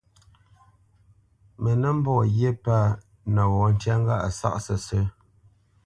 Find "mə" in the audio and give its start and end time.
1.61-1.71